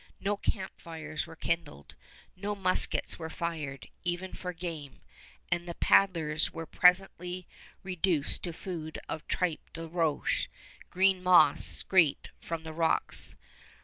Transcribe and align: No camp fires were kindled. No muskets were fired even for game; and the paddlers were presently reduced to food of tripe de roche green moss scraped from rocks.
No 0.19 0.35
camp 0.35 0.71
fires 0.79 1.27
were 1.27 1.35
kindled. 1.35 1.93
No 2.35 2.55
muskets 2.55 3.19
were 3.19 3.29
fired 3.29 3.87
even 4.03 4.33
for 4.33 4.51
game; 4.51 4.99
and 5.51 5.67
the 5.67 5.75
paddlers 5.75 6.51
were 6.51 6.65
presently 6.65 7.47
reduced 7.83 8.41
to 8.41 8.51
food 8.51 8.97
of 9.07 9.27
tripe 9.27 9.71
de 9.73 9.87
roche 9.87 10.47
green 10.89 11.21
moss 11.21 11.63
scraped 11.63 12.31
from 12.39 12.63
rocks. 12.63 13.35